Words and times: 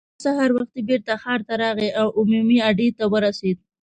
هغه 0.09 0.21
سهار 0.25 0.49
وختي 0.57 0.81
بېرته 0.89 1.13
ښار 1.23 1.39
ته 1.47 1.53
راغی 1.63 1.89
او 1.99 2.07
عمومي 2.19 2.57
اډې 2.69 2.87
ته 2.97 3.03
ورسېد. 3.11 3.57